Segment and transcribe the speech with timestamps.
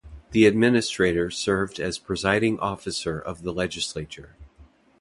[0.31, 4.35] The Administrator served as presiding officer of the legislature.